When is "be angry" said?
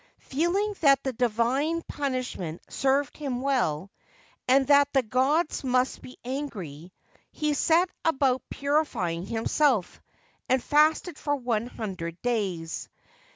6.01-6.91